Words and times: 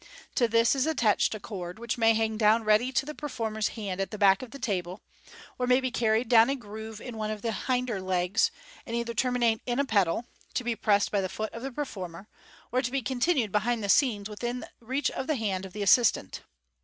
To 0.33 0.47
this 0.47 0.73
is 0.73 0.87
attached 0.87 1.35
a 1.35 1.39
cord, 1.39 1.77
which 1.77 1.95
may 1.95 2.15
hang 2.15 2.35
down 2.35 2.63
ready 2.63 2.91
to 2.91 3.05
the 3.05 3.13
performer's 3.13 3.67
hand 3.77 4.01
at 4.01 4.09
the 4.09 4.17
back 4.17 4.41
of 4.41 4.49
the 4.49 4.57
table, 4.57 5.03
or 5.59 5.67
may 5.67 5.79
be 5.79 5.91
carried 5.91 6.27
down 6.27 6.49
a 6.49 6.55
groove 6.55 6.99
in 6.99 7.17
one 7.17 7.29
of 7.29 7.43
the 7.43 7.51
hinder 7.51 8.01
legs, 8.01 8.49
and 8.87 8.95
either 8.95 9.13
terminate 9.13 9.61
in 9.67 9.77
a 9.79 9.85
pedal 9.85 10.25
(tu 10.55 10.63
be 10.63 10.75
pressed 10.75 11.11
by 11.11 11.21
the 11.21 11.29
foot 11.29 11.53
of 11.53 11.61
the 11.61 11.71
performer), 11.71 12.27
or 12.71 12.81
be 12.81 13.03
continued 13.03 13.51
behind 13.51 13.83
the 13.83 13.89
scenes 13.89 14.27
within 14.27 14.65
reach 14.79 15.11
of 15.11 15.27
the 15.27 15.35
hand 15.35 15.67
of 15.67 15.73
the 15.73 15.83
assistant. 15.83 16.41